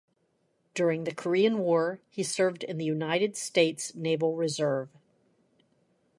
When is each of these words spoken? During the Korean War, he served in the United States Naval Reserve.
During 0.73 1.03
the 1.03 1.13
Korean 1.13 1.59
War, 1.59 1.99
he 2.09 2.23
served 2.23 2.63
in 2.63 2.79
the 2.79 2.85
United 2.85 3.37
States 3.37 3.93
Naval 3.93 4.35
Reserve. 4.35 4.89